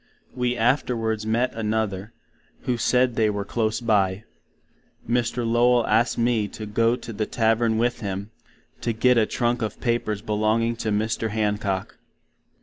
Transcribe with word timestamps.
We 0.33 0.57
afterwards 0.57 1.27
met 1.27 1.53
another, 1.53 2.11
who 2.61 2.75
said 2.75 3.13
they 3.15 3.29
were 3.29 3.45
close 3.45 3.79
by. 3.79 4.23
Mr. 5.07 5.45
Lowell 5.45 5.85
asked 5.85 6.17
me 6.17 6.47
to 6.47 6.65
go 6.65 6.95
to 6.95 7.13
the 7.13 7.27
Tavern 7.27 7.77
with 7.77 7.99
him, 7.99 8.31
to 8.81 8.93
git 8.93 9.19
a 9.19 9.27
Trunk 9.27 9.61
of 9.61 9.79
papers 9.79 10.23
belonging 10.23 10.75
to 10.77 10.89
Mr. 10.91 11.29
Hancock. 11.29 11.99